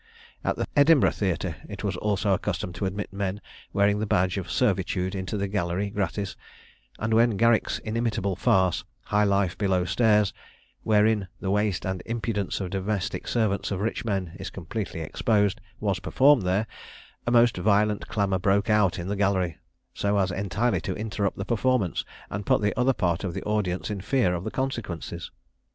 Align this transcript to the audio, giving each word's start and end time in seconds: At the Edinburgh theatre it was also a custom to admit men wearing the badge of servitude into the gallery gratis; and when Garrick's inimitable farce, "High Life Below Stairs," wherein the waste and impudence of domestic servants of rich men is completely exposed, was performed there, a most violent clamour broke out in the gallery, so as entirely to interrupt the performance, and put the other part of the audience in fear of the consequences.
At 0.43 0.55
the 0.55 0.65
Edinburgh 0.75 1.11
theatre 1.11 1.57
it 1.69 1.83
was 1.83 1.95
also 1.97 2.33
a 2.33 2.39
custom 2.39 2.73
to 2.73 2.87
admit 2.87 3.13
men 3.13 3.39
wearing 3.71 3.99
the 3.99 4.07
badge 4.07 4.39
of 4.39 4.49
servitude 4.49 5.13
into 5.13 5.37
the 5.37 5.47
gallery 5.47 5.91
gratis; 5.91 6.35
and 6.97 7.13
when 7.13 7.37
Garrick's 7.37 7.77
inimitable 7.77 8.35
farce, 8.35 8.83
"High 9.03 9.25
Life 9.25 9.59
Below 9.59 9.85
Stairs," 9.85 10.33
wherein 10.81 11.27
the 11.39 11.51
waste 11.51 11.85
and 11.85 12.01
impudence 12.07 12.59
of 12.59 12.71
domestic 12.71 13.27
servants 13.27 13.69
of 13.69 13.79
rich 13.79 14.03
men 14.03 14.31
is 14.39 14.49
completely 14.49 15.01
exposed, 15.01 15.61
was 15.79 15.99
performed 15.99 16.41
there, 16.41 16.65
a 17.27 17.31
most 17.31 17.55
violent 17.57 18.07
clamour 18.07 18.39
broke 18.39 18.71
out 18.71 18.97
in 18.97 19.07
the 19.07 19.15
gallery, 19.15 19.59
so 19.93 20.17
as 20.17 20.31
entirely 20.31 20.81
to 20.81 20.95
interrupt 20.95 21.37
the 21.37 21.45
performance, 21.45 22.03
and 22.31 22.47
put 22.47 22.59
the 22.63 22.75
other 22.75 22.93
part 22.93 23.23
of 23.23 23.35
the 23.35 23.43
audience 23.43 23.91
in 23.91 24.01
fear 24.01 24.33
of 24.33 24.45
the 24.45 24.49
consequences. 24.49 25.29